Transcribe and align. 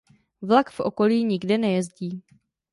Vlak 0.41 0.69
v 0.71 0.79
okolí 0.79 1.25
nikde 1.25 1.57
nejezdí. 1.57 2.23